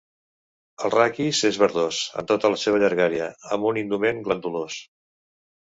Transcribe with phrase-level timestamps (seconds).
[0.87, 4.83] El raquis és verdós en tota la seva llargària, amb un indument glandulós.